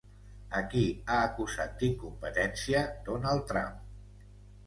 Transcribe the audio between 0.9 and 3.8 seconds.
ha acusat d'incompetència Donald Trump?